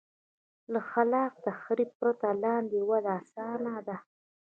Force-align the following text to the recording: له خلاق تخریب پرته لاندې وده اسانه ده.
له 0.71 0.79
خلاق 0.91 1.33
تخریب 1.47 1.89
پرته 1.99 2.27
لاندې 2.43 2.79
وده 2.89 3.11
اسانه 3.21 3.75
ده. 3.87 3.97